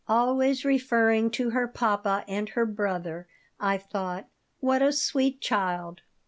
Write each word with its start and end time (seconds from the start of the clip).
"Always 0.07 0.65
referring 0.65 1.29
to 1.37 1.51
her 1.51 1.67
papa 1.67 2.25
and 2.27 2.49
her 2.49 2.65
brother," 2.65 3.27
I 3.59 3.77
thought. 3.77 4.27
"What 4.59 4.81
a 4.81 4.91
sweet 4.91 5.41
child." 5.41 6.01